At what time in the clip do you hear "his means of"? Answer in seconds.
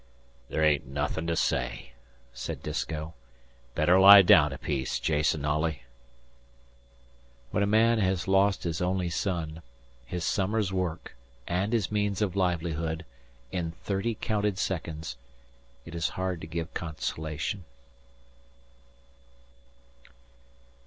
11.71-12.35